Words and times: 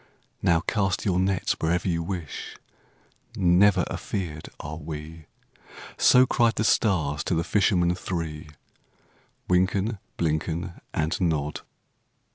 "Now 0.41 0.61
cast 0.61 1.05
your 1.05 1.19
nets 1.19 1.51
wherever 1.59 1.87
you 1.87 2.01
wish,— 2.01 2.57
Never 3.35 3.85
afeard 3.87 4.49
are 4.59 4.77
we!" 4.77 5.27
So 5.95 6.25
cried 6.25 6.55
the 6.55 6.63
stars 6.63 7.23
to 7.25 7.35
the 7.35 7.43
fishermen 7.43 7.93
three, 7.93 8.49
Wynken, 9.47 9.99
Blynken, 10.17 10.81
And 10.91 11.21
Nod. 11.21 11.61